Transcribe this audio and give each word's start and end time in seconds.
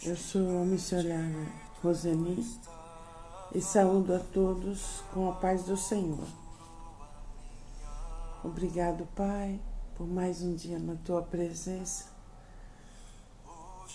Eu 0.00 0.16
sou 0.16 0.62
a 0.62 0.64
missionária 0.64 1.52
Roseni 1.82 2.46
e 3.52 3.60
saúdo 3.60 4.14
a 4.14 4.20
todos 4.20 5.02
com 5.12 5.28
a 5.28 5.32
paz 5.32 5.64
do 5.64 5.76
Senhor. 5.76 6.24
Obrigado, 8.44 9.08
Pai, 9.16 9.60
por 9.96 10.06
mais 10.06 10.40
um 10.40 10.54
dia 10.54 10.78
na 10.78 10.94
tua 11.04 11.22
presença. 11.22 12.04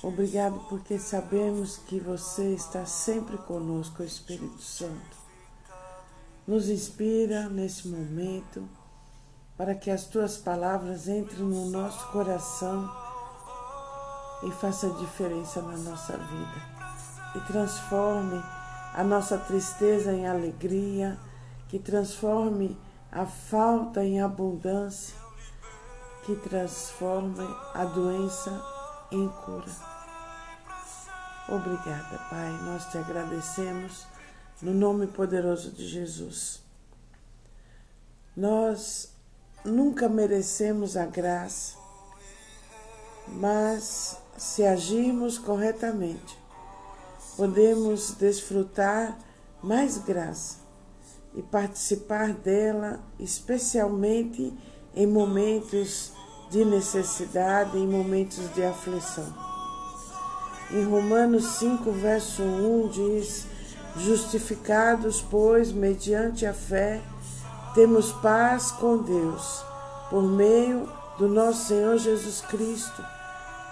Obrigado 0.03 0.59
porque 0.67 0.99
sabemos 0.99 1.77
que 1.77 2.01
você 2.01 2.53
está 2.53 2.85
sempre 2.85 3.37
conosco, 3.37 4.03
Espírito 4.03 4.61
Santo. 4.61 5.17
Nos 6.45 6.67
inspira 6.67 7.47
nesse 7.47 7.87
momento 7.87 8.67
para 9.55 9.73
que 9.73 9.89
as 9.89 10.03
tuas 10.03 10.37
palavras 10.37 11.07
entrem 11.07 11.45
no 11.45 11.69
nosso 11.69 12.11
coração 12.11 13.02
e 14.45 14.51
faça 14.51 14.89
diferença 14.91 15.61
na 15.61 15.77
nossa 15.77 16.17
vida. 16.17 16.73
E 17.35 17.39
transforme 17.41 18.43
a 18.93 19.03
nossa 19.03 19.37
tristeza 19.37 20.13
em 20.13 20.27
alegria, 20.27 21.17
que 21.67 21.79
transforme 21.79 22.77
a 23.11 23.25
falta 23.25 24.03
em 24.03 24.21
abundância, 24.21 25.15
que 26.23 26.35
transforme 26.35 27.43
a 27.73 27.85
doença 27.85 28.61
em 29.11 29.27
cura. 29.27 29.71
Obrigada, 31.49 32.17
Pai. 32.29 32.51
Nós 32.63 32.85
te 32.85 32.97
agradecemos 32.97 34.05
no 34.61 34.73
nome 34.73 35.07
poderoso 35.07 35.71
de 35.71 35.87
Jesus. 35.87 36.63
Nós 38.35 39.11
nunca 39.65 40.07
merecemos 40.07 40.95
a 40.95 41.05
graça, 41.05 41.77
mas 43.27 44.22
se 44.37 44.63
agirmos 44.65 45.37
corretamente, 45.37 46.37
podemos 47.37 48.11
desfrutar 48.11 49.17
mais 49.61 49.97
graça 49.97 50.57
e 51.35 51.41
participar 51.41 52.33
dela, 52.33 52.99
especialmente 53.19 54.53
em 54.95 55.07
momentos 55.07 56.11
de 56.49 56.63
necessidade, 56.63 57.77
em 57.77 57.87
momentos 57.87 58.53
de 58.53 58.63
aflição. 58.63 59.33
Em 60.71 60.83
Romanos 60.83 61.45
5, 61.59 61.91
verso 61.91 62.43
1 62.43 62.87
diz: 62.89 63.47
Justificados, 63.97 65.21
pois, 65.21 65.71
mediante 65.71 66.45
a 66.45 66.53
fé, 66.53 67.01
temos 67.73 68.11
paz 68.11 68.71
com 68.71 68.97
Deus, 68.97 69.63
por 70.09 70.23
meio 70.23 70.89
do 71.17 71.27
nosso 71.27 71.67
Senhor 71.67 71.97
Jesus 71.97 72.41
Cristo 72.41 73.03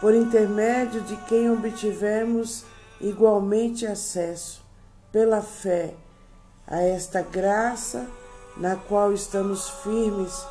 por 0.01 0.15
intermédio 0.15 1.01
de 1.01 1.15
quem 1.27 1.51
obtivemos 1.51 2.65
igualmente 2.99 3.85
acesso, 3.85 4.65
pela 5.11 5.43
fé, 5.43 5.93
a 6.65 6.81
esta 6.81 7.21
graça 7.21 8.07
na 8.57 8.75
qual 8.75 9.13
estamos 9.13 9.69
firmes 9.83 10.43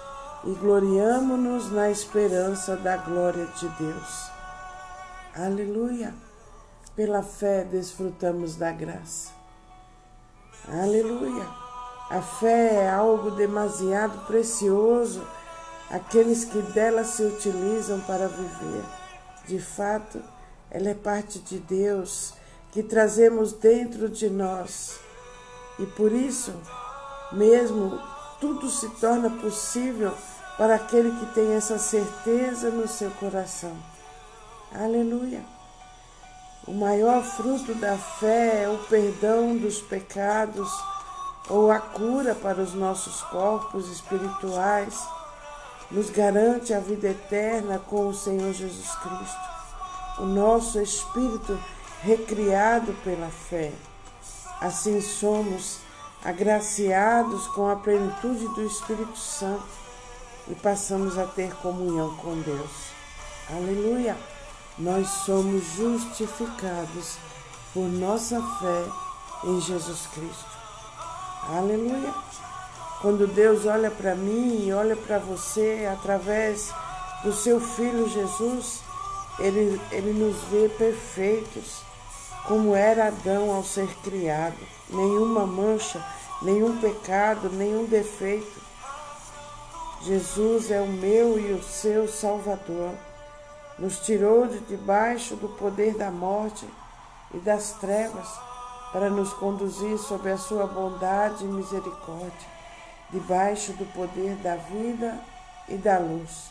e 0.45 0.53
gloriamo-nos 0.53 1.71
na 1.73 1.91
esperança 1.91 2.77
da 2.77 2.97
glória 2.97 3.47
de 3.47 3.69
Deus. 3.71 4.31
Aleluia! 5.34 6.15
Pela 6.94 7.22
fé 7.22 7.65
desfrutamos 7.65 8.55
da 8.55 8.71
graça. 8.71 9.31
Aleluia! 10.69 11.47
A 12.09 12.22
fé 12.22 12.84
é 12.84 12.91
algo 12.91 13.32
demasiado 13.32 14.27
precioso, 14.27 15.27
aqueles 15.91 16.44
que 16.44 16.61
dela 16.62 17.05
se 17.05 17.22
utilizam 17.22 18.00
para 18.00 18.28
viver. 18.28 19.00
De 19.47 19.59
fato, 19.59 20.23
ela 20.71 20.91
é 20.91 20.95
parte 20.95 21.39
de 21.41 21.59
Deus 21.59 22.34
que 22.73 22.83
trazemos 22.83 23.53
dentro 23.53 24.09
de 24.09 24.31
nós. 24.31 24.99
E 25.78 25.87
por 25.87 26.12
isso, 26.12 26.55
mesmo, 27.33 27.99
tudo 28.41 28.71
se 28.71 28.89
torna 29.00 29.31
possível 29.31 30.12
para 30.56 30.77
aquele 30.77 31.11
que 31.19 31.34
tem 31.34 31.55
essa 31.55 31.79
certeza 31.79 32.71
no 32.71 32.87
seu 32.87 33.11
coração. 33.12 33.77
Aleluia! 34.73 35.43
O 36.67 36.73
maior 36.73 37.25
fruto 37.25 37.75
da 37.75 37.97
fé 37.97 38.65
é 38.65 38.69
o 38.69 38.79
perdão 38.87 39.56
dos 39.56 39.81
pecados 39.81 40.71
ou 41.49 41.71
a 41.71 41.81
cura 41.81 42.34
para 42.34 42.61
os 42.61 42.75
nossos 42.75 43.23
corpos 43.23 43.89
espirituais 43.91 45.03
nos 45.91 46.11
garante 46.11 46.73
a 46.73 46.81
vida 46.81 47.09
eterna 47.09 47.78
com 47.78 48.09
o 48.09 48.15
Senhor 48.15 48.53
Jesus 48.53 48.91
Cristo. 48.97 49.51
O 50.19 50.27
nosso 50.27 50.81
espírito 50.81 51.59
recriado 52.03 52.93
pela 53.05 53.28
fé. 53.28 53.73
Assim 54.61 55.00
somos 55.00 55.79
agraciados 56.25 57.47
com 57.49 57.69
a 57.69 57.77
plenitude 57.77 58.47
do 58.49 58.67
Espírito 58.67 59.17
Santo 59.17 59.65
e 60.49 60.55
passamos 60.55 61.19
a 61.19 61.27
ter 61.27 61.55
comunhão 61.56 62.15
com 62.17 62.39
Deus. 62.41 62.71
Aleluia! 63.49 64.17
Nós 64.79 65.09
somos 65.09 65.65
justificados 65.75 67.17
por 67.73 67.89
nossa 67.89 68.41
fé 68.41 68.84
em 69.45 69.61
Jesus 69.61 70.06
Cristo. 70.15 70.59
Aleluia! 71.49 72.15
Quando 73.00 73.27
Deus 73.27 73.65
olha 73.65 73.91
para 73.91 74.15
mim 74.15 74.66
e 74.66 74.75
olha 74.75 74.94
para 74.94 75.19
você 75.19 75.88
através 75.91 76.71
do 77.25 77.33
seu 77.33 77.59
Filho 77.59 78.06
Jesus, 78.06 78.83
ele, 79.38 79.81
ele 79.91 80.12
nos 80.12 80.37
vê 80.50 80.69
perfeitos, 80.69 81.81
como 82.47 82.75
era 82.75 83.06
Adão 83.06 83.55
ao 83.55 83.65
ser 83.65 83.88
criado. 84.03 84.59
Nenhuma 84.91 85.47
mancha, 85.47 86.05
nenhum 86.43 86.77
pecado, 86.78 87.49
nenhum 87.49 87.87
defeito. 87.87 88.61
Jesus 90.03 90.71
é 90.71 90.82
o 90.82 90.87
meu 90.87 91.38
e 91.38 91.55
o 91.55 91.62
seu 91.62 92.06
Salvador. 92.06 92.93
Nos 93.78 94.00
tirou 94.00 94.47
de 94.47 94.59
debaixo 94.61 95.37
do 95.37 95.49
poder 95.49 95.94
da 95.94 96.11
morte 96.11 96.69
e 97.32 97.38
das 97.38 97.72
trevas 97.81 98.28
para 98.93 99.09
nos 99.09 99.32
conduzir 99.32 99.97
sob 99.97 100.31
a 100.31 100.37
sua 100.37 100.67
bondade 100.67 101.44
e 101.44 101.49
misericórdia 101.49 102.59
debaixo 103.12 103.72
do 103.75 103.84
poder 103.93 104.37
da 104.37 104.56
vida 104.56 105.19
e 105.69 105.76
da 105.76 105.98
luz. 105.98 106.50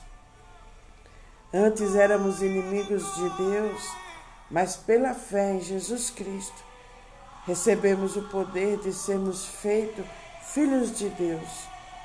Antes 1.54 1.96
éramos 1.96 2.42
inimigos 2.42 3.04
de 3.16 3.30
Deus, 3.38 3.82
mas 4.52 4.76
pela 4.76 5.14
fé 5.14 5.54
em 5.54 5.62
Jesus 5.62 6.10
Cristo 6.10 6.64
recebemos 7.46 8.16
o 8.16 8.24
poder 8.24 8.78
de 8.78 8.94
sermos 8.94 9.46
feitos 9.46 10.06
filhos 10.54 10.98
de 10.98 11.10
Deus, 11.10 11.50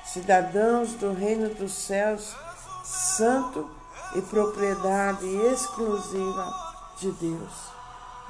cidadãos 0.03 0.93
do 0.93 1.13
reino 1.13 1.49
dos 1.49 1.73
céus, 1.73 2.35
santo 2.83 3.69
e 4.15 4.21
propriedade 4.21 5.25
exclusiva 5.25 6.53
de 6.97 7.11
Deus. 7.11 7.75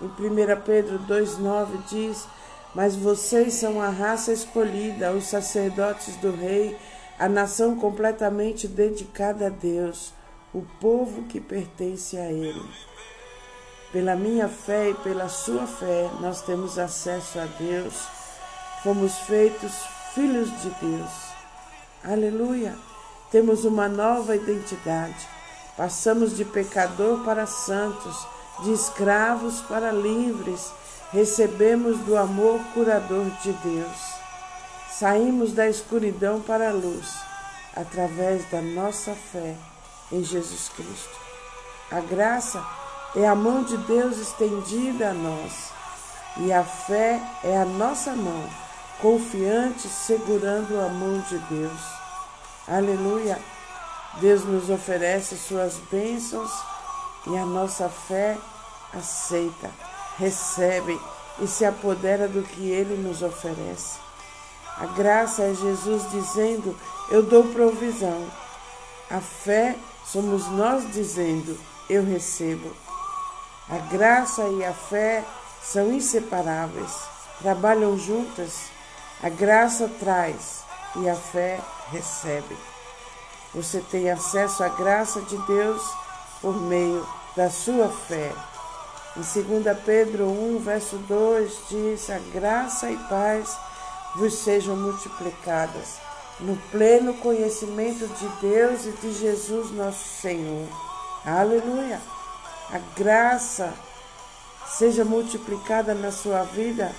Em 0.02 0.08
1 0.08 0.62
Pedro 0.62 1.00
2,9 1.00 1.86
diz 1.88 2.28
mas 2.76 2.94
vocês 2.94 3.54
são 3.54 3.82
a 3.82 3.90
raça 3.90 4.34
escolhida, 4.34 5.14
os 5.14 5.28
sacerdotes 5.28 6.18
do 6.18 6.30
Rei, 6.30 6.78
a 7.18 7.30
nação 7.30 7.78
completamente 7.78 8.68
dedicada 8.68 9.48
a 9.48 9.50
Deus, 9.50 10.14
o 10.54 10.62
povo 10.82 11.24
que 11.24 11.40
pertence 11.40 12.18
a 12.18 12.30
Ele. 12.30 12.70
Pela 13.94 14.14
minha 14.18 14.50
fé 14.50 14.90
e 14.90 14.94
pela 14.96 15.30
sua 15.30 15.66
fé, 15.66 16.10
nós 16.20 16.42
temos 16.42 16.78
acesso 16.78 17.40
a 17.40 17.46
Deus, 17.46 17.94
fomos 18.84 19.20
feitos 19.20 19.72
filhos 20.14 20.50
de 20.62 20.70
Deus. 20.82 21.12
Aleluia! 22.04 22.76
Temos 23.32 23.64
uma 23.64 23.88
nova 23.88 24.36
identidade. 24.36 25.28
Passamos 25.78 26.36
de 26.36 26.44
pecador 26.44 27.24
para 27.24 27.46
santos, 27.46 28.28
de 28.64 28.74
escravos 28.74 29.62
para 29.62 29.92
livres 29.92 30.72
recebemos 31.12 31.98
do 32.00 32.18
amor 32.18 32.60
curador 32.74 33.26
de 33.42 33.52
Deus. 33.54 34.16
Saímos 34.90 35.54
da 35.54 35.68
escuridão 35.68 36.42
para 36.42 36.70
a 36.70 36.74
luz 36.74 37.16
através 37.76 38.50
da 38.50 38.62
nossa 38.62 39.14
fé 39.14 39.56
em 40.12 40.24
Jesus 40.24 40.70
Cristo. 40.70 41.20
A 41.92 42.00
graça 42.00 42.66
é 43.16 43.28
a 43.28 43.36
mão 43.36 43.64
de 43.64 43.78
Deus 43.78 44.18
estendida 44.18 45.10
a 45.10 45.14
nós 45.14 45.72
e 46.38 46.52
a 46.52 46.64
fé 46.64 47.22
é 47.44 47.58
a 47.58 47.66
nossa 47.66 48.12
mão, 48.14 48.50
confiante, 49.02 49.88
segurando 49.88 50.80
a 50.80 50.90
mão 50.90 51.20
de 51.30 51.38
Deus. 51.40 51.82
Aleluia! 52.68 53.40
Deus 54.20 54.46
nos 54.46 54.70
oferece 54.70 55.38
suas 55.38 55.76
bênçãos 55.92 56.52
e 57.28 57.38
a 57.38 57.46
nossa 57.46 57.90
fé 57.90 58.38
aceita 58.94 59.70
recebe 60.18 61.00
e 61.40 61.48
se 61.48 61.66
apodera 61.66 62.28
do 62.28 62.44
que 62.44 62.70
ele 62.70 62.96
nos 62.96 63.22
oferece. 63.22 64.00
A 64.78 64.86
graça 64.88 65.44
é 65.44 65.54
Jesus 65.54 66.10
dizendo: 66.12 66.76
Eu 67.10 67.24
dou 67.24 67.46
provisão. 67.46 68.26
A 69.10 69.22
fé 69.22 69.76
somos 70.06 70.48
nós 70.48 70.92
dizendo: 70.92 71.58
Eu 71.90 72.04
recebo. 72.04 72.72
A 73.70 73.78
graça 73.78 74.44
e 74.44 74.66
a 74.66 74.74
fé 74.74 75.24
são 75.62 75.92
inseparáveis, 75.92 76.92
trabalham 77.42 77.98
juntas. 77.98 78.70
A 79.24 79.30
graça 79.30 79.90
traz 80.00 80.64
e 80.98 81.10
a 81.10 81.16
fé 81.16 81.60
recebe. 81.92 82.56
Você 83.54 83.80
tem 83.90 84.12
acesso 84.12 84.64
à 84.64 84.70
graça 84.70 85.22
de 85.22 85.38
Deus 85.48 85.82
por 86.42 86.60
meio 86.62 87.08
da 87.36 87.50
sua 87.50 87.90
fé. 87.90 88.32
Em 89.18 89.22
2 89.22 89.78
Pedro 89.86 90.26
1, 90.26 90.60
verso 90.60 90.98
2 90.98 91.60
diz: 91.70 92.10
A 92.10 92.20
graça 92.34 92.90
e 92.92 92.98
paz 93.10 93.58
vos 94.16 94.34
sejam 94.34 94.76
multiplicadas 94.76 96.06
no 96.40 96.58
pleno 96.70 97.14
conhecimento 97.16 98.08
de 98.08 98.28
Deus 98.42 98.86
e 98.86 98.92
de 98.92 99.14
Jesus 99.14 99.72
nosso 99.72 100.06
Senhor. 100.22 100.68
Aleluia! 101.26 102.02
A 102.72 102.80
graça 102.98 103.74
seja 104.68 105.06
multiplicada 105.06 105.94
na 105.94 106.12
sua 106.12 106.44
vida 106.44 106.92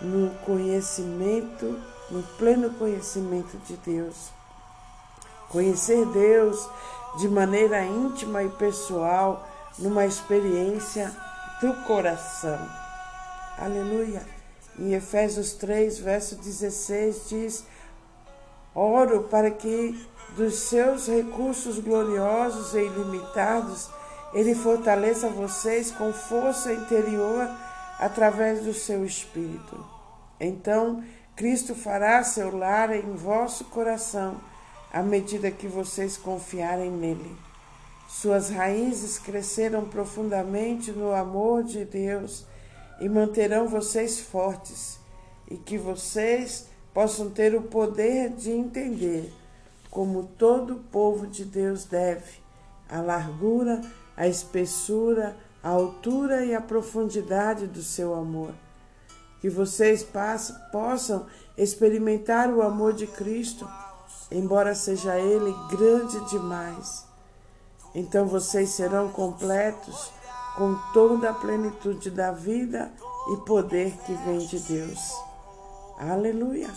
no 0.00 0.30
conhecimento, 0.44 1.78
no 2.10 2.22
pleno 2.36 2.70
conhecimento 2.74 3.56
de 3.66 3.76
Deus. 3.76 4.30
Conhecer 5.48 6.04
Deus 6.06 6.68
de 7.18 7.28
maneira 7.28 7.84
íntima 7.84 8.42
e 8.42 8.48
pessoal, 8.50 9.48
numa 9.80 10.06
experiência 10.06 11.10
do 11.60 11.74
coração. 11.84 12.58
Aleluia. 13.58 14.22
Em 14.78 14.94
Efésios 14.94 15.52
3, 15.54 15.98
verso 15.98 16.36
16 16.36 17.28
diz: 17.28 17.64
Oro 18.74 19.24
para 19.24 19.50
que 19.50 20.08
dos 20.36 20.54
seus 20.60 21.08
recursos 21.08 21.78
gloriosos 21.78 22.74
e 22.74 22.78
ilimitados 22.78 23.90
ele 24.32 24.54
fortaleça 24.54 25.28
vocês 25.28 25.90
com 25.90 26.12
força 26.12 26.72
interior 26.72 27.48
através 27.98 28.64
do 28.64 28.72
seu 28.72 29.04
espírito. 29.04 29.84
Então, 30.38 31.02
Cristo 31.34 31.74
fará 31.74 32.22
seu 32.22 32.56
lar 32.56 32.94
em 32.94 33.14
vosso 33.14 33.64
coração 33.64 34.40
à 34.92 35.02
medida 35.02 35.50
que 35.50 35.66
vocês 35.66 36.16
confiarem 36.16 36.90
nele. 36.90 37.49
Suas 38.12 38.50
raízes 38.50 39.20
cresceram 39.20 39.84
profundamente 39.84 40.90
no 40.90 41.14
amor 41.14 41.62
de 41.62 41.84
Deus 41.84 42.44
e 43.00 43.08
manterão 43.08 43.68
vocês 43.68 44.18
fortes, 44.18 44.98
e 45.48 45.56
que 45.56 45.78
vocês 45.78 46.66
possam 46.92 47.30
ter 47.30 47.54
o 47.54 47.62
poder 47.62 48.30
de 48.30 48.50
entender, 48.50 49.32
como 49.90 50.24
todo 50.36 50.84
povo 50.90 51.24
de 51.24 51.44
Deus 51.44 51.84
deve, 51.84 52.42
a 52.88 53.00
largura, 53.00 53.80
a 54.16 54.26
espessura, 54.26 55.36
a 55.62 55.68
altura 55.68 56.44
e 56.44 56.52
a 56.52 56.60
profundidade 56.60 57.68
do 57.68 57.82
seu 57.82 58.12
amor. 58.12 58.52
Que 59.40 59.48
vocês 59.48 60.04
possam 60.72 61.26
experimentar 61.56 62.52
o 62.52 62.60
amor 62.60 62.92
de 62.92 63.06
Cristo, 63.06 63.66
embora 64.32 64.74
seja 64.74 65.16
ele 65.16 65.54
grande 65.70 66.28
demais. 66.28 67.08
Então 67.94 68.26
vocês 68.26 68.70
serão 68.70 69.08
completos 69.08 70.12
com 70.56 70.74
toda 70.92 71.30
a 71.30 71.34
plenitude 71.34 72.10
da 72.10 72.32
vida 72.32 72.92
e 73.32 73.36
poder 73.38 73.92
que 74.04 74.14
vem 74.14 74.38
de 74.38 74.58
Deus. 74.60 75.14
Aleluia! 75.98 76.70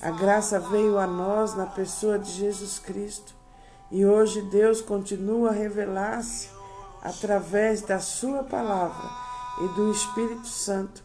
A 0.00 0.10
graça 0.10 0.58
veio 0.58 0.98
a 0.98 1.06
nós 1.06 1.54
na 1.54 1.66
pessoa 1.66 2.18
de 2.18 2.30
Jesus 2.30 2.78
Cristo 2.78 3.34
e 3.90 4.04
hoje 4.04 4.42
Deus 4.42 4.80
continua 4.80 5.50
a 5.50 5.52
revelar-se 5.52 6.48
através 7.02 7.82
da 7.82 8.00
Sua 8.00 8.42
palavra 8.42 9.08
e 9.62 9.68
do 9.68 9.90
Espírito 9.90 10.48
Santo 10.48 11.02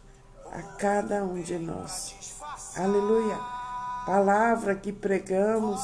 a 0.52 0.62
cada 0.62 1.22
um 1.22 1.40
de 1.40 1.58
nós. 1.58 2.40
Aleluia! 2.76 3.38
Palavra 4.06 4.74
que 4.74 4.92
pregamos 4.92 5.80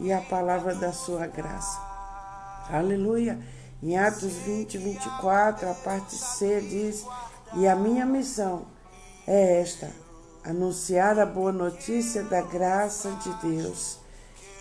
e 0.00 0.12
a 0.12 0.20
palavra 0.20 0.74
da 0.74 0.92
Sua 0.92 1.26
graça. 1.26 1.93
Aleluia! 2.70 3.38
Em 3.82 3.98
Atos 3.98 4.32
20, 4.32 4.78
24, 4.78 5.68
a 5.68 5.74
parte 5.74 6.14
C 6.14 6.62
diz: 6.62 7.04
E 7.54 7.68
a 7.68 7.76
minha 7.76 8.06
missão 8.06 8.66
é 9.26 9.60
esta 9.60 9.90
anunciar 10.42 11.18
a 11.18 11.26
boa 11.26 11.52
notícia 11.52 12.22
da 12.22 12.40
graça 12.40 13.10
de 13.22 13.48
Deus. 13.48 13.98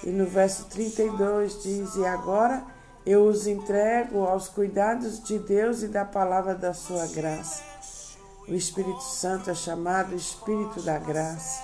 E 0.04 0.10
no 0.10 0.26
verso 0.26 0.66
32 0.66 1.64
diz: 1.64 1.96
E 1.96 2.06
agora 2.06 2.66
eu 3.06 3.24
os 3.26 3.48
entrego 3.48 4.26
aos 4.26 4.50
cuidados 4.50 5.24
de 5.24 5.40
Deus 5.40 5.82
e 5.82 5.88
da 5.88 6.04
palavra 6.04 6.54
da 6.54 6.74
sua 6.74 7.08
graça. 7.08 7.64
O 8.50 8.54
Espírito 8.54 9.02
Santo 9.02 9.50
é 9.50 9.56
chamado 9.56 10.14
Espírito 10.14 10.82
da 10.82 10.98
graça. 11.00 11.64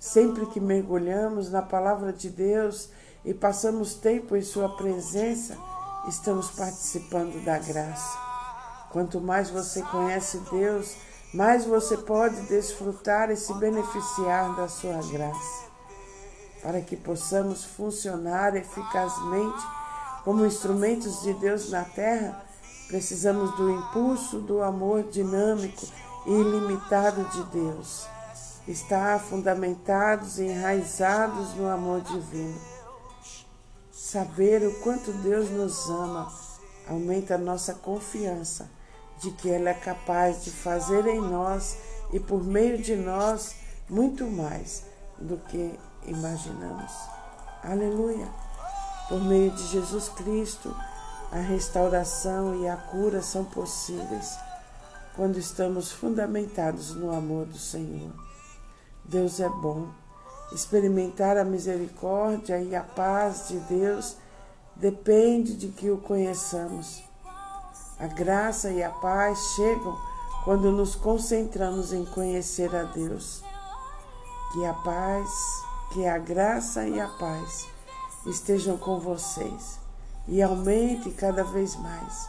Sempre 0.00 0.46
que 0.46 0.60
mergulhamos 0.60 1.50
na 1.50 1.60
palavra 1.60 2.10
de 2.10 2.30
Deus 2.30 2.88
e 3.28 3.34
passamos 3.34 3.92
tempo 3.92 4.34
em 4.34 4.40
Sua 4.40 4.70
presença, 4.70 5.54
estamos 6.08 6.50
participando 6.50 7.44
da 7.44 7.58
graça. 7.58 8.18
Quanto 8.90 9.20
mais 9.20 9.50
você 9.50 9.82
conhece 9.82 10.38
Deus, 10.50 10.96
mais 11.34 11.66
você 11.66 11.98
pode 11.98 12.40
desfrutar 12.46 13.30
e 13.30 13.36
se 13.36 13.52
beneficiar 13.52 14.56
da 14.56 14.66
sua 14.66 15.02
graça. 15.12 15.68
Para 16.62 16.80
que 16.80 16.96
possamos 16.96 17.64
funcionar 17.64 18.56
eficazmente 18.56 19.62
como 20.24 20.46
instrumentos 20.46 21.20
de 21.20 21.34
Deus 21.34 21.68
na 21.68 21.84
terra, 21.84 22.42
precisamos 22.86 23.54
do 23.58 23.70
impulso 23.70 24.38
do 24.38 24.62
amor 24.62 25.02
dinâmico 25.02 25.86
e 26.26 26.32
ilimitado 26.32 27.22
de 27.24 27.42
Deus. 27.60 28.06
Estar 28.66 29.20
fundamentados 29.20 30.38
e 30.38 30.44
enraizados 30.44 31.54
no 31.56 31.68
amor 31.68 32.00
divino. 32.00 32.77
Saber 34.10 34.66
o 34.66 34.72
quanto 34.80 35.12
Deus 35.12 35.50
nos 35.50 35.90
ama 35.90 36.32
aumenta 36.88 37.34
a 37.34 37.38
nossa 37.38 37.74
confiança 37.74 38.70
de 39.20 39.30
que 39.32 39.50
Ele 39.50 39.68
é 39.68 39.74
capaz 39.74 40.44
de 40.44 40.50
fazer 40.50 41.06
em 41.06 41.20
nós 41.20 41.76
e 42.10 42.18
por 42.18 42.42
meio 42.42 42.78
de 42.78 42.96
nós 42.96 43.54
muito 43.86 44.24
mais 44.26 44.82
do 45.18 45.36
que 45.36 45.78
imaginamos. 46.06 46.90
Aleluia! 47.62 48.26
Por 49.10 49.22
meio 49.22 49.50
de 49.50 49.66
Jesus 49.66 50.08
Cristo, 50.08 50.74
a 51.30 51.40
restauração 51.40 52.62
e 52.62 52.66
a 52.66 52.78
cura 52.78 53.20
são 53.20 53.44
possíveis 53.44 54.38
quando 55.16 55.38
estamos 55.38 55.92
fundamentados 55.92 56.94
no 56.94 57.14
amor 57.14 57.44
do 57.44 57.58
Senhor. 57.58 58.10
Deus 59.04 59.38
é 59.38 59.50
bom. 59.50 59.90
Experimentar 60.52 61.36
a 61.36 61.44
misericórdia 61.44 62.58
e 62.60 62.74
a 62.74 62.82
paz 62.82 63.48
de 63.48 63.58
Deus 63.60 64.16
depende 64.76 65.54
de 65.54 65.68
que 65.68 65.90
o 65.90 65.98
conheçamos 65.98 67.08
a 67.98 68.06
graça 68.06 68.70
e 68.70 68.80
a 68.80 68.90
paz 68.90 69.36
chegam 69.56 69.98
quando 70.44 70.70
nos 70.70 70.94
concentramos 70.94 71.92
em 71.92 72.04
conhecer 72.04 72.74
a 72.74 72.84
Deus. 72.84 73.42
Que 74.52 74.64
a 74.64 74.72
paz, 74.72 75.28
que 75.92 76.06
a 76.06 76.16
graça 76.16 76.86
e 76.86 77.00
a 77.00 77.08
paz 77.08 77.66
estejam 78.24 78.78
com 78.78 79.00
vocês 79.00 79.80
e 80.28 80.40
aumente 80.40 81.10
cada 81.10 81.42
vez 81.42 81.74
mais 81.74 82.28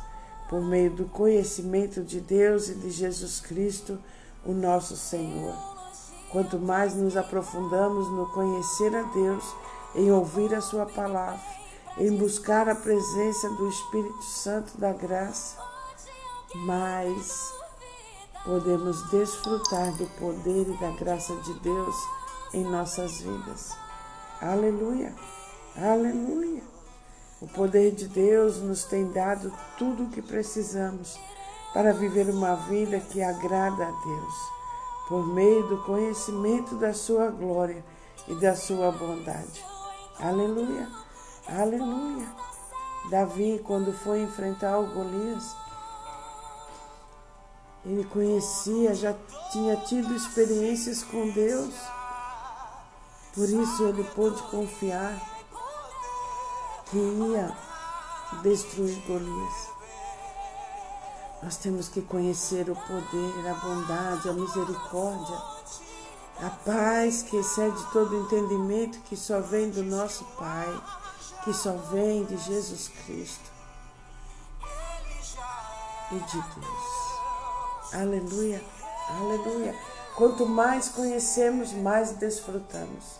por 0.49 0.59
meio 0.59 0.89
do 0.89 1.05
conhecimento 1.05 2.03
de 2.03 2.19
Deus 2.19 2.67
e 2.69 2.73
de 2.73 2.89
Jesus 2.89 3.39
Cristo, 3.39 3.99
o 4.43 4.51
nosso 4.51 4.97
Senhor. 4.97 5.78
Quanto 6.31 6.59
mais 6.59 6.95
nos 6.95 7.17
aprofundamos 7.17 8.07
no 8.09 8.27
conhecer 8.27 8.95
a 8.95 9.01
Deus, 9.03 9.43
em 9.95 10.12
ouvir 10.12 10.53
a 10.53 10.62
Sua 10.62 10.86
palavra, 10.86 11.41
em 11.98 12.15
buscar 12.15 12.69
a 12.69 12.75
presença 12.75 13.50
do 13.50 13.67
Espírito 13.67 14.24
Santo 14.24 14.77
da 14.77 14.93
graça, 14.93 15.57
mais 16.55 17.51
podemos 18.45 19.09
desfrutar 19.09 19.91
do 19.93 20.05
poder 20.19 20.67
e 20.69 20.77
da 20.77 20.91
graça 20.91 21.36
de 21.36 21.53
Deus 21.59 21.95
em 22.53 22.63
nossas 22.63 23.19
vidas. 23.21 23.71
Aleluia, 24.41 25.13
aleluia. 25.75 26.63
O 27.41 27.48
poder 27.48 27.91
de 27.91 28.07
Deus 28.07 28.57
nos 28.57 28.83
tem 28.83 29.12
dado 29.12 29.51
tudo 29.77 30.03
o 30.03 30.09
que 30.09 30.21
precisamos 30.21 31.17
para 31.74 31.93
viver 31.93 32.29
uma 32.29 32.55
vida 32.55 33.00
que 33.00 33.21
agrada 33.21 33.86
a 33.86 33.91
Deus, 33.91 34.33
por 35.10 35.25
meio 35.25 35.68
do 35.68 35.84
conhecimento 35.84 36.75
da 36.75 36.94
Sua 36.94 37.30
glória 37.32 37.84
e 38.28 38.36
da 38.36 38.56
Sua 38.56 38.92
bondade. 38.92 39.66
Aleluia. 40.20 40.88
Aleluia! 41.48 42.28
Davi, 43.10 43.60
quando 43.66 43.92
foi 43.92 44.22
enfrentar 44.22 44.78
o 44.78 44.86
Golias, 44.94 45.56
ele 47.84 48.04
conhecia, 48.04 48.94
já 48.94 49.16
tinha 49.51 49.75
tido 49.78 50.13
experiências 50.13 51.01
com 51.01 51.30
Deus, 51.32 51.74
por 53.34 53.50
isso 53.50 53.84
ele 53.86 54.04
pôde 54.16 54.39
confiar 54.44 55.18
que 56.92 56.98
ia 56.98 57.58
destruir 58.44 59.01
Golias. 59.08 59.78
Nós 61.41 61.55
temos 61.58 61.88
que 61.88 62.01
conhecer 62.01 62.69
o 62.69 62.75
poder, 62.75 63.48
a 63.48 63.53
bondade, 63.55 64.29
a 64.29 64.34
misericórdia, 64.34 65.38
a 66.41 66.50
paz 66.65 67.24
que 67.24 67.38
excede 67.38 67.81
todo 67.93 68.15
entendimento 68.15 69.00
que 69.01 69.15
só 69.15 69.39
vem 69.39 69.69
do 69.69 69.84
nosso 69.84 70.25
Pai, 70.38 70.81
que 71.43 71.53
só 71.53 71.74
vem 71.91 72.25
de 72.25 72.38
Jesus 72.38 72.89
Cristo 73.05 73.50
e 76.12 76.15
de 76.15 76.41
Deus. 76.41 77.93
Aleluia, 77.93 78.62
aleluia. 79.10 79.75
Quanto 80.15 80.46
mais 80.46 80.89
conhecemos, 80.89 81.72
mais 81.72 82.12
desfrutamos. 82.12 83.19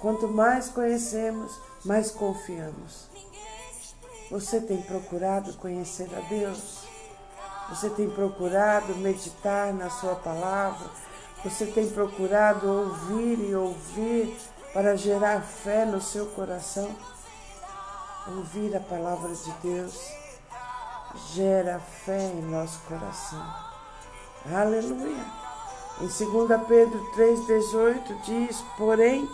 Quanto 0.00 0.28
mais 0.28 0.68
conhecemos, 0.68 1.58
mais 1.84 2.10
confiamos. 2.10 3.08
Você 4.30 4.60
tem 4.60 4.82
procurado 4.82 5.54
conhecer 5.54 6.08
a 6.14 6.20
Deus? 6.28 6.81
Você 7.72 7.88
tem 7.88 8.10
procurado 8.10 8.94
meditar 8.96 9.72
na 9.72 9.88
Sua 9.88 10.14
palavra? 10.14 10.90
Você 11.42 11.64
tem 11.64 11.88
procurado 11.88 12.68
ouvir 12.68 13.48
e 13.48 13.54
ouvir 13.54 14.36
para 14.74 14.94
gerar 14.94 15.40
fé 15.40 15.86
no 15.86 15.98
seu 15.98 16.26
coração? 16.26 16.94
Ouvir 18.28 18.76
a 18.76 18.80
palavra 18.80 19.32
de 19.34 19.50
Deus 19.62 19.98
gera 21.32 21.80
fé 22.04 22.20
em 22.20 22.42
nosso 22.42 22.78
coração. 22.80 23.42
Aleluia. 24.54 25.24
Em 25.98 26.06
2 26.06 26.20
Pedro 26.68 27.10
3,18 27.16 28.20
diz: 28.22 28.62
Porém, 28.76 29.26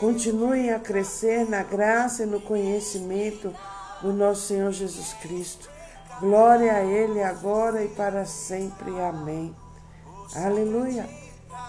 continuem 0.00 0.72
a 0.72 0.80
crescer 0.80 1.46
na 1.50 1.62
graça 1.62 2.22
e 2.22 2.26
no 2.26 2.40
conhecimento 2.40 3.54
do 4.00 4.10
nosso 4.10 4.40
Senhor 4.46 4.72
Jesus 4.72 5.12
Cristo 5.20 5.73
Glória 6.20 6.72
a 6.74 6.84
Ele 6.84 7.22
agora 7.22 7.82
e 7.82 7.88
para 7.88 8.24
sempre. 8.24 8.90
Amém. 9.00 9.54
Aleluia. 10.36 11.08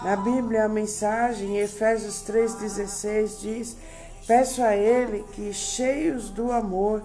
Na 0.02 0.14
Bíblia, 0.16 0.64
a 0.64 0.68
mensagem, 0.68 1.56
em 1.56 1.58
Efésios 1.58 2.22
3,16, 2.26 3.40
diz: 3.40 3.76
Peço 4.26 4.62
a 4.62 4.76
Ele 4.76 5.24
que, 5.32 5.52
cheios 5.52 6.30
do 6.30 6.52
amor, 6.52 7.02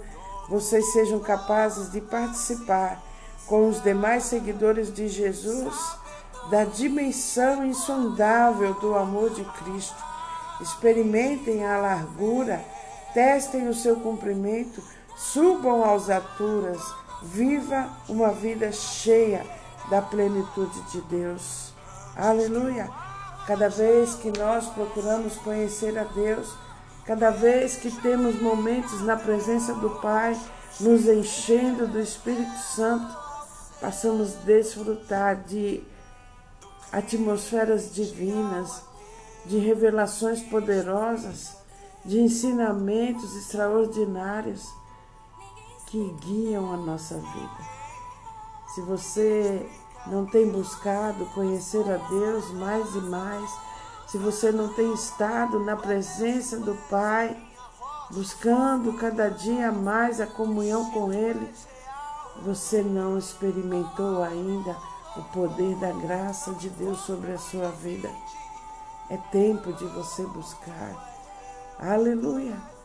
vocês 0.50 0.92
sejam 0.92 1.20
capazes 1.20 1.92
de 1.92 2.00
participar 2.02 3.02
com 3.48 3.68
os 3.68 3.82
demais 3.82 4.24
seguidores 4.24 4.94
de 4.94 5.08
Jesus 5.08 5.74
da 6.50 6.64
dimensão 6.64 7.66
insondável 7.66 8.74
do 8.76 8.96
amor 8.96 9.30
de 9.32 9.44
Cristo. 9.44 10.04
Experimentem 10.60 11.66
a 11.66 11.78
largura, 11.78 12.64
testem 13.14 13.68
o 13.68 13.74
seu 13.74 13.96
comprimento, 13.98 14.84
subam 15.16 15.84
às 15.84 16.10
alturas 16.10 16.82
Viva 17.22 17.88
uma 18.10 18.32
vida 18.32 18.72
cheia 18.72 19.46
da 19.92 20.02
plenitude 20.02 20.82
de 20.92 21.02
Deus. 21.02 21.72
Aleluia! 22.16 22.90
Cada 23.46 23.70
vez 23.70 24.16
que 24.16 24.36
nós 24.40 24.68
procuramos 24.70 25.36
conhecer 25.36 26.00
a 26.00 26.04
Deus, 26.04 26.52
cada 27.06 27.30
vez 27.30 27.76
que 27.76 27.92
temos 28.02 28.42
momentos 28.42 29.02
na 29.02 29.16
presença 29.16 29.74
do 29.76 29.92
Pai, 30.02 30.36
nos 30.80 31.06
enchendo 31.06 31.86
do 31.86 32.00
Espírito 32.00 32.58
Santo, 32.58 33.16
passamos 33.80 34.36
a 34.36 34.40
desfrutar 34.46 35.44
de 35.44 35.84
atmosferas 36.92 37.94
divinas, 37.94 38.82
de 39.46 39.60
revelações 39.60 40.42
poderosas, 40.42 41.56
de 42.04 42.20
ensinamentos 42.20 43.36
extraordinários 43.36 44.81
que 45.92 46.16
guiam 46.22 46.74
a 46.74 46.78
nossa 46.78 47.16
vida. 47.16 47.82
Se 48.74 48.80
você 48.82 49.70
não 50.08 50.26
tem 50.26 50.50
buscado 50.50 51.26
conhecer 51.34 51.84
a 51.92 51.98
Deus 51.98 52.50
mais 52.54 52.96
e 52.96 53.02
mais, 53.02 53.52
se 54.08 54.18
você 54.18 54.54
não 54.54 54.70
tem 54.70 54.94
estado 54.94 55.60
na 55.60 55.76
presença 55.76 56.58
do 56.58 56.74
Pai, 56.90 57.38
buscando 58.10 58.94
cada 58.94 59.30
dia 59.30 59.70
mais 59.70 60.22
a 60.22 60.28
comunhão 60.28 60.90
com 60.92 61.12
Ele, 61.12 61.54
você 62.42 62.82
não 62.82 63.18
experimentou 63.18 64.24
ainda 64.24 64.78
o 65.18 65.24
poder 65.34 65.76
da 65.76 65.92
graça 65.92 66.54
de 66.54 66.70
Deus 66.70 67.02
sobre 67.02 67.34
a 67.34 67.38
sua 67.38 67.68
vida. 67.68 68.10
É 69.10 69.18
tempo 69.18 69.74
de 69.74 69.86
você 69.88 70.26
buscar. 70.26 71.12
Aleluia! 71.78 72.81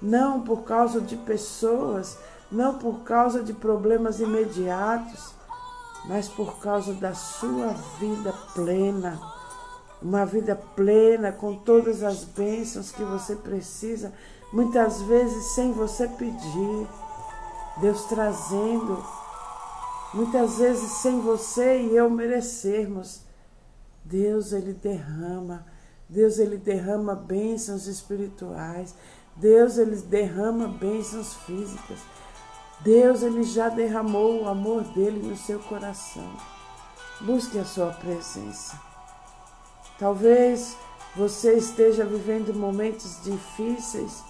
Não 0.00 0.42
por 0.42 0.62
causa 0.62 1.00
de 1.00 1.16
pessoas, 1.16 2.16
não 2.50 2.78
por 2.78 3.00
causa 3.00 3.42
de 3.42 3.52
problemas 3.52 4.20
imediatos, 4.20 5.34
mas 6.06 6.28
por 6.28 6.58
causa 6.58 6.94
da 6.94 7.14
sua 7.14 7.68
vida 7.98 8.32
plena. 8.54 9.20
Uma 10.02 10.24
vida 10.24 10.56
plena 10.74 11.30
com 11.30 11.56
todas 11.56 12.02
as 12.02 12.24
bênçãos 12.24 12.90
que 12.90 13.02
você 13.02 13.36
precisa, 13.36 14.12
muitas 14.52 15.02
vezes 15.02 15.54
sem 15.54 15.72
você 15.72 16.08
pedir. 16.08 16.88
Deus 17.80 18.04
trazendo, 18.04 19.04
muitas 20.14 20.58
vezes 20.58 20.90
sem 20.92 21.20
você 21.20 21.82
e 21.82 21.96
eu 21.96 22.08
merecermos. 22.10 23.20
Deus, 24.04 24.52
Ele 24.52 24.72
derrama. 24.72 25.66
Deus, 26.08 26.38
Ele 26.38 26.56
derrama 26.56 27.14
bênçãos 27.14 27.86
espirituais. 27.86 28.94
Deus, 29.40 29.78
Ele 29.78 29.96
derrama 29.96 30.68
bênçãos 30.68 31.34
físicas. 31.46 31.98
Deus 32.80 33.22
ele 33.22 33.42
já 33.42 33.68
derramou 33.68 34.42
o 34.42 34.48
amor 34.48 34.82
dele 34.82 35.26
no 35.26 35.36
seu 35.36 35.58
coração. 35.58 36.30
Busque 37.20 37.58
a 37.58 37.64
sua 37.64 37.92
presença. 37.92 38.80
Talvez 39.98 40.76
você 41.14 41.58
esteja 41.58 42.04
vivendo 42.04 42.54
momentos 42.54 43.22
difíceis 43.22 44.22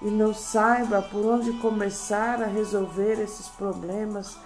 e 0.00 0.06
não 0.06 0.34
saiba 0.34 1.00
por 1.00 1.24
onde 1.24 1.52
começar 1.60 2.42
a 2.42 2.46
resolver 2.46 3.20
esses 3.20 3.46
problemas. 3.46 4.36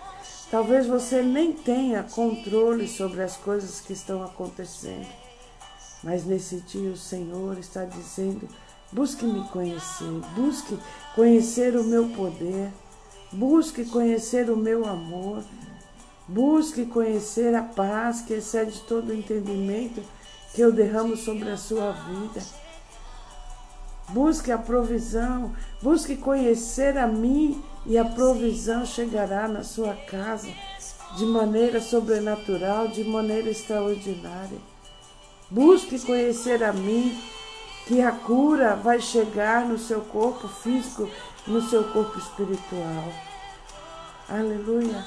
Talvez 0.50 0.86
você 0.86 1.22
nem 1.22 1.54
tenha 1.54 2.02
controle 2.02 2.86
sobre 2.86 3.22
as 3.22 3.38
coisas 3.38 3.80
que 3.80 3.94
estão 3.94 4.22
acontecendo. 4.22 5.08
Mas 6.04 6.26
nesse 6.26 6.60
dia 6.60 6.90
o 6.90 6.96
Senhor 6.96 7.58
está 7.58 7.86
dizendo: 7.86 8.46
busque 8.92 9.24
me 9.24 9.46
conhecer, 9.48 10.10
busque 10.34 10.78
conhecer 11.14 11.76
o 11.76 11.84
meu 11.84 12.08
poder. 12.10 12.70
Busque 13.32 13.84
conhecer 13.84 14.50
o 14.50 14.56
meu 14.56 14.86
amor. 14.86 15.42
Busque 16.28 16.86
conhecer 16.86 17.54
a 17.54 17.62
paz 17.62 18.20
que 18.22 18.34
excede 18.34 18.80
todo 18.82 19.10
o 19.10 19.14
entendimento 19.14 20.02
que 20.54 20.60
eu 20.60 20.72
derramo 20.72 21.16
sobre 21.16 21.50
a 21.50 21.56
sua 21.56 21.92
vida. 21.92 22.42
Busque 24.08 24.52
a 24.52 24.58
provisão, 24.58 25.52
busque 25.82 26.16
conhecer 26.16 26.96
a 26.96 27.06
mim 27.06 27.62
e 27.84 27.98
a 27.98 28.04
provisão 28.04 28.86
chegará 28.86 29.48
na 29.48 29.64
sua 29.64 29.94
casa 29.94 30.48
de 31.16 31.26
maneira 31.26 31.80
sobrenatural, 31.80 32.88
de 32.88 33.04
maneira 33.04 33.50
extraordinária. 33.50 34.58
Busque 35.50 35.98
conhecer 36.00 36.62
a 36.62 36.72
mim, 36.72 37.16
que 37.86 38.02
a 38.02 38.10
cura 38.10 38.74
vai 38.74 39.00
chegar 39.00 39.64
no 39.64 39.78
seu 39.78 40.00
corpo 40.00 40.48
físico, 40.48 41.08
no 41.46 41.62
seu 41.62 41.84
corpo 41.92 42.18
espiritual. 42.18 43.12
Aleluia. 44.28 45.06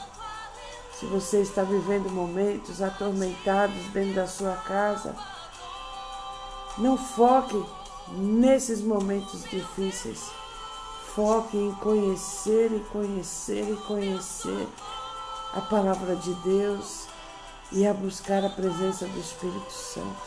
Se 0.93 1.05
você 1.05 1.41
está 1.41 1.61
vivendo 1.63 2.09
momentos 2.09 2.81
atormentados 2.81 3.85
dentro 3.93 4.15
da 4.15 4.27
sua 4.27 4.55
casa, 4.55 5.13
não 6.77 6.97
foque 6.97 7.61
nesses 8.09 8.81
momentos 8.81 9.43
difíceis. 9.43 10.31
Foque 11.13 11.57
em 11.57 11.73
conhecer 11.75 12.71
e 12.71 12.79
conhecer 12.91 13.69
e 13.69 13.75
conhecer 13.87 14.67
a 15.53 15.59
palavra 15.61 16.15
de 16.15 16.33
Deus 16.35 17.07
e 17.73 17.85
a 17.85 17.93
buscar 17.93 18.45
a 18.45 18.49
presença 18.49 19.05
do 19.05 19.19
Espírito 19.19 19.71
Santo. 19.71 20.21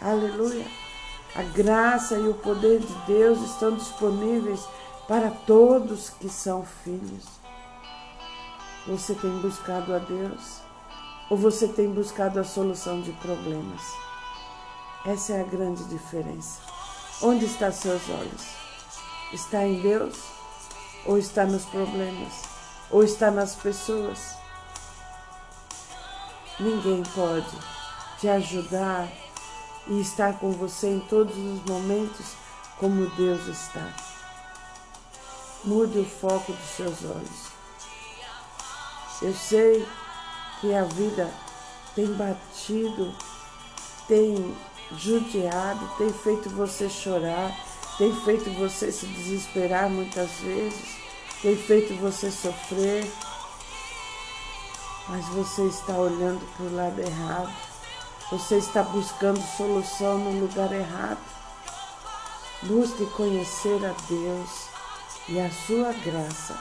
Aleluia. 0.00 0.89
A 1.34 1.42
graça 1.42 2.16
e 2.16 2.28
o 2.28 2.34
poder 2.34 2.80
de 2.80 2.94
Deus 3.06 3.40
estão 3.42 3.76
disponíveis 3.76 4.66
para 5.06 5.30
todos 5.30 6.10
que 6.10 6.28
são 6.28 6.64
filhos. 6.84 7.24
Você 8.86 9.14
tem 9.14 9.30
buscado 9.38 9.94
a 9.94 9.98
Deus 9.98 10.60
ou 11.30 11.36
você 11.36 11.68
tem 11.68 11.88
buscado 11.88 12.40
a 12.40 12.44
solução 12.44 13.00
de 13.00 13.12
problemas? 13.12 13.80
Essa 15.06 15.34
é 15.34 15.40
a 15.40 15.44
grande 15.44 15.84
diferença. 15.84 16.60
Onde 17.22 17.44
está 17.44 17.70
seus 17.70 18.08
olhos? 18.08 18.46
Está 19.32 19.64
em 19.64 19.80
Deus 19.80 20.18
ou 21.06 21.16
está 21.16 21.44
nos 21.44 21.64
problemas? 21.66 22.42
Ou 22.90 23.04
está 23.04 23.30
nas 23.30 23.54
pessoas? 23.54 24.34
Ninguém 26.58 27.02
pode 27.14 27.56
te 28.18 28.28
ajudar 28.28 29.08
e 29.90 30.00
estar 30.00 30.38
com 30.38 30.52
você 30.52 30.86
em 30.86 31.00
todos 31.00 31.36
os 31.36 31.62
momentos 31.64 32.26
como 32.78 33.10
Deus 33.10 33.46
está. 33.46 33.92
Mude 35.64 35.98
o 35.98 36.04
foco 36.06 36.52
dos 36.54 36.70
seus 36.70 37.04
olhos 37.04 37.50
Eu 39.20 39.34
sei 39.34 39.86
que 40.58 40.74
a 40.74 40.84
vida 40.84 41.30
tem 41.94 42.06
batido, 42.14 43.14
tem 44.08 44.56
judiado, 44.96 45.86
tem 45.98 46.10
feito 46.10 46.48
você 46.48 46.88
chorar, 46.88 47.54
tem 47.98 48.14
feito 48.24 48.50
você 48.52 48.90
se 48.90 49.06
desesperar 49.06 49.90
muitas 49.90 50.30
vezes, 50.40 50.96
tem 51.42 51.56
feito 51.56 51.94
você 52.00 52.30
sofrer, 52.30 53.10
mas 55.08 55.26
você 55.26 55.66
está 55.66 55.92
olhando 55.96 56.40
para 56.56 56.66
o 56.66 56.74
lado 56.74 57.00
errado, 57.00 57.69
você 58.30 58.58
está 58.58 58.82
buscando 58.82 59.42
solução 59.56 60.18
no 60.18 60.40
lugar 60.40 60.70
errado. 60.72 61.18
Busque 62.62 63.04
conhecer 63.06 63.84
a 63.84 63.94
Deus 64.08 64.50
e 65.28 65.40
a 65.40 65.50
sua 65.50 65.92
graça 65.92 66.56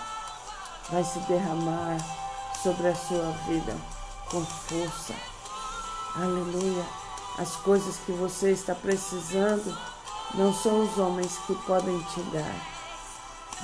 vai 0.90 1.04
se 1.04 1.20
derramar 1.20 1.98
sobre 2.64 2.88
a 2.88 2.96
sua 2.96 3.32
vida 3.48 3.76
com 4.32 4.44
força. 4.44 5.14
Aleluia. 6.16 6.86
As 7.38 7.56
coisas 7.58 7.98
que 8.06 8.12
você 8.14 8.52
está 8.52 8.74
precisando 8.74 9.78
não 10.34 10.54
são 10.54 10.84
os 10.84 10.98
homens 10.98 11.38
que 11.46 11.56
podem 11.66 12.00
te 12.04 12.22
dar, 12.32 12.56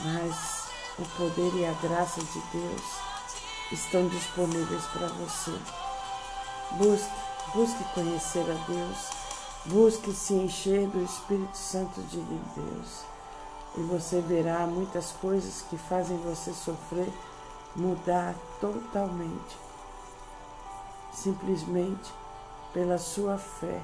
mas 0.04 0.66
o 1.00 1.06
poder 1.18 1.54
e 1.56 1.66
a 1.66 1.74
graça 1.74 2.22
de 2.22 2.40
Deus 2.54 2.82
estão 3.72 4.08
disponíveis 4.08 4.84
para 4.86 5.08
você. 5.08 5.58
Busque, 6.72 7.25
busque 7.56 7.84
conhecer 7.94 8.46
a 8.52 8.66
Deus, 8.68 9.10
busque 9.66 10.12
se 10.12 10.34
encher 10.34 10.88
do 10.90 11.02
Espírito 11.02 11.58
Santo 11.58 12.02
de 12.02 12.20
Deus. 12.20 13.06
E 13.78 13.82
você 13.82 14.20
verá 14.20 14.68
muitas 14.68 15.14
coisas 15.14 15.62
que 15.70 15.78
fazem 15.78 16.18
você 16.18 16.54
sofrer 16.54 17.12
mudar 17.76 18.36
totalmente. 18.60 19.58
Simplesmente 21.14 22.12
pela 22.74 22.98
sua 22.98 23.38
fé 23.38 23.82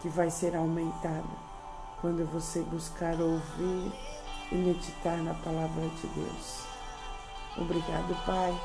que 0.00 0.08
vai 0.08 0.30
ser 0.30 0.54
aumentada 0.56 1.50
quando 2.00 2.24
você 2.32 2.60
buscar 2.60 3.20
ouvir 3.20 3.92
e 4.50 4.54
meditar 4.54 5.18
na 5.18 5.34
palavra 5.34 5.88
de 5.88 6.06
Deus. 6.08 6.62
Obrigado, 7.58 8.14
Pai. 8.24 8.60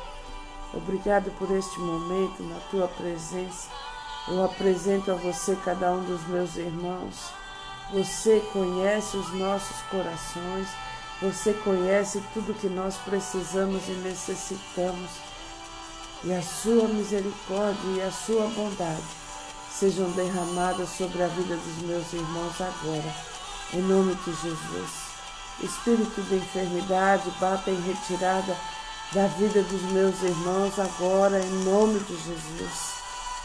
Obrigado 0.74 1.32
por 1.38 1.50
este 1.52 1.80
momento 1.80 2.44
na 2.44 2.60
tua 2.72 2.88
presença. 2.88 3.70
Eu 4.28 4.44
apresento 4.44 5.12
a 5.12 5.16
você 5.16 5.56
cada 5.64 5.92
um 5.92 6.04
dos 6.04 6.26
meus 6.28 6.56
irmãos. 6.56 7.32
Você 7.94 8.40
conhece 8.52 9.16
os 9.18 9.32
nossos 9.34 9.78
corações. 9.92 10.68
Você 11.22 11.54
conhece 11.54 12.24
tudo 12.34 12.54
que 12.54 12.68
nós 12.68 12.96
precisamos 12.98 13.88
e 13.88 13.92
necessitamos. 13.92 15.12
E 16.24 16.34
a 16.34 16.42
sua 16.42 16.88
misericórdia 16.88 17.90
e 17.96 18.02
a 18.02 18.12
sua 18.12 18.48
bondade 18.48 19.04
sejam 19.72 20.10
derramadas 20.12 20.90
sobre 20.90 21.22
a 21.22 21.28
vida 21.28 21.56
dos 21.56 21.84
meus 21.84 22.14
irmãos 22.14 22.62
agora, 22.62 23.16
em 23.74 23.82
nome 23.82 24.16
de 24.16 24.32
Jesus. 24.32 25.06
Espírito 25.62 26.22
de 26.24 26.36
enfermidade, 26.36 27.30
bata 27.40 27.70
em 27.70 27.82
retirada 27.82 28.58
da 29.12 29.28
vida 29.28 29.62
dos 29.64 29.82
meus 29.92 30.22
irmãos 30.24 30.80
agora, 30.80 31.40
em 31.40 31.64
nome 31.64 32.00
de 32.00 32.16
Jesus. 32.16 32.95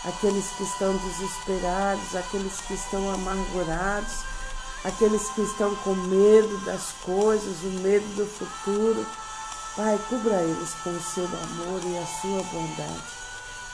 Aqueles 0.05 0.47
que 0.57 0.63
estão 0.63 0.97
desesperados, 0.97 2.17
aqueles 2.17 2.61
que 2.63 2.75
estão 2.75 3.13
amargurados, 3.13 4.25
aqueles 4.85 5.29
que 5.31 5.43
estão 5.43 5.75
com 5.77 5.95
medo 5.95 6.57
das 6.65 6.93
coisas, 7.05 7.63
o 7.63 7.81
medo 7.81 8.07
do 8.17 8.27
futuro. 8.27 9.07
Pai, 9.77 9.99
cubra 10.09 10.43
eles 10.43 10.75
com 10.83 10.91
o 10.91 11.03
seu 11.03 11.27
amor 11.27 11.81
e 11.85 11.99
a 11.99 12.07
sua 12.21 12.43
bondade 12.45 13.21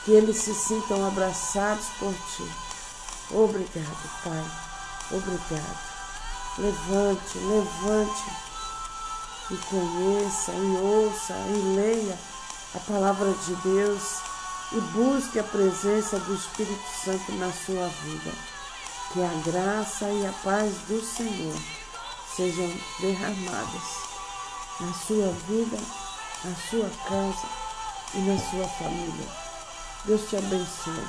que 0.07 0.13
eles 0.13 0.37
se 0.37 0.55
sintam 0.55 1.05
abraçados 1.05 1.87
por 1.99 2.15
ti. 2.15 2.49
Obrigado, 3.33 4.11
Pai. 4.23 4.45
Obrigado. 5.11 5.79
Levante, 6.59 7.39
levante 7.39 8.23
e 9.51 9.57
conheça 9.57 10.53
e 10.53 10.77
ouça 10.77 11.35
e 11.35 11.75
leia 11.75 12.17
a 12.77 12.79
palavra 12.79 13.33
de 13.33 13.55
Deus 13.57 14.21
e 14.73 14.81
busque 14.93 15.39
a 15.39 15.45
presença 15.45 16.19
do 16.19 16.35
Espírito 16.35 16.89
Santo 17.05 17.33
na 17.33 17.53
sua 17.53 17.89
vida. 18.05 18.33
Que 19.13 19.23
a 19.23 19.51
graça 19.51 20.05
e 20.09 20.27
a 20.27 20.33
paz 20.43 20.73
do 20.89 21.01
Senhor 21.01 21.57
sejam 22.37 22.71
derramadas 23.01 23.83
na 24.81 24.93
sua 24.93 25.33
vida, 25.49 25.79
na 26.45 26.55
sua 26.69 26.91
casa 27.09 27.47
e 28.15 28.19
na 28.19 28.39
sua 28.39 28.69
família. 28.69 29.29
Deus 30.05 30.29
te 30.29 30.37
abençoe. 30.37 31.07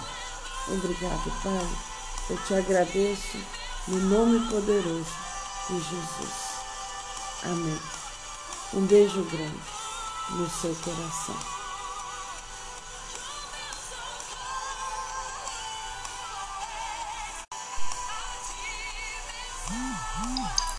Obrigado, 0.69 1.31
Pai. 1.43 1.67
Eu 2.29 2.37
te 2.45 2.53
agradeço 2.53 3.37
no 3.87 3.97
nome 4.01 4.39
poderoso 4.49 5.05
de 5.69 5.79
Jesus. 5.79 6.47
Amém. 7.43 7.79
Um 8.73 8.85
beijo 8.85 9.23
grande 9.23 9.59
no 10.31 10.49
seu 10.49 10.75
coração. 10.75 11.56